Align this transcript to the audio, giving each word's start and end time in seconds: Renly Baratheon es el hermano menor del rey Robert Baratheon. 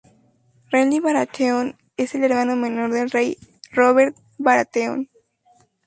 Renly 0.73 0.99
Baratheon 0.99 1.77
es 1.95 2.15
el 2.15 2.23
hermano 2.23 2.55
menor 2.55 2.89
del 2.91 3.11
rey 3.11 3.37
Robert 3.71 4.17
Baratheon. 4.39 5.07